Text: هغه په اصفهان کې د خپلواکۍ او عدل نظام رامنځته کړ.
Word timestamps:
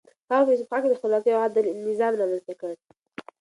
هغه 0.33 0.43
په 0.45 0.51
اصفهان 0.57 0.81
کې 0.83 0.89
د 0.91 0.97
خپلواکۍ 0.99 1.31
او 1.33 1.43
عدل 1.47 1.65
نظام 1.87 2.13
رامنځته 2.21 2.53
کړ. 2.61 2.71